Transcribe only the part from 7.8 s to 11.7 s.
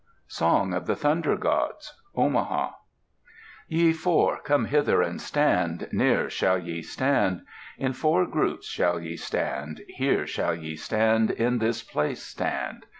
four groups shall ye stand, Here shall ye stand, in